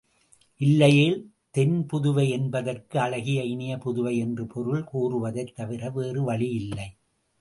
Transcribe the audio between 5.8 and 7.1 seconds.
வேறு வழியில்லை.